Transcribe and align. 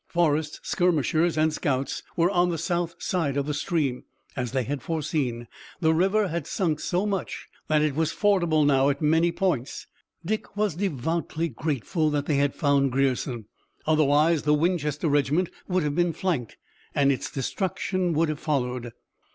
Forrest's 0.07 0.67
skirmishers 0.67 1.37
and 1.37 1.53
scouts 1.53 2.01
were 2.17 2.31
on 2.31 2.49
the 2.49 2.57
south 2.57 2.95
side 2.97 3.37
of 3.37 3.45
the 3.45 3.53
stream. 3.53 4.03
As 4.35 4.51
they 4.51 4.63
had 4.63 4.81
foreseen, 4.81 5.47
the 5.79 5.93
river 5.93 6.29
had 6.29 6.47
sunk 6.47 6.79
so 6.79 7.05
much 7.05 7.47
that 7.67 7.83
it 7.83 7.93
was 7.93 8.11
fordable 8.11 8.65
now 8.65 8.89
at 8.89 8.99
many 8.99 9.31
points. 9.31 9.85
Dick 10.25 10.57
was 10.57 10.73
devoutly 10.73 11.49
grateful 11.49 12.09
that 12.09 12.25
they 12.25 12.37
had 12.37 12.55
found 12.55 12.91
Grierson. 12.91 13.45
Otherwise 13.85 14.41
the 14.41 14.55
Winchester 14.55 15.07
regiment 15.07 15.51
would 15.67 15.83
have 15.83 15.93
been 15.93 16.13
flanked, 16.13 16.57
and 16.95 17.11
its 17.11 17.29
destruction 17.29 18.13
would 18.13 18.27
have 18.29 18.39
followed. 18.39 18.93